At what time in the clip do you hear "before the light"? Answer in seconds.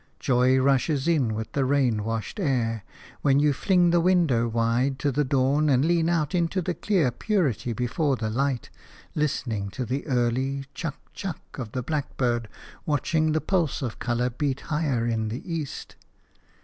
7.71-8.71